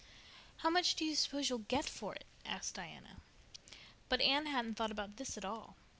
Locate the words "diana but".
2.73-4.19